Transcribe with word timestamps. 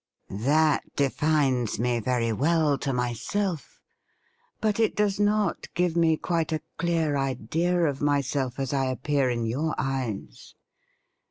'That 0.51 0.81
defines 0.95 1.77
me 1.77 1.99
very 1.99 2.33
well 2.33 2.75
to 2.79 2.91
myself, 2.91 3.79
but 4.59 4.79
it 4.79 4.95
does 4.95 5.19
not 5.19 5.71
give 5.75 5.95
me 5.95 6.17
quite 6.17 6.51
a 6.51 6.63
clear 6.79 7.15
idea 7.17 7.83
of 7.85 8.01
myself 8.01 8.57
as 8.57 8.73
I 8.73 8.85
appear 8.85 9.29
in 9.29 9.45
your 9.45 9.75
eyes. 9.77 10.55